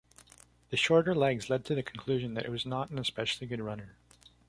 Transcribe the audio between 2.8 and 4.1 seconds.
an especially good runner.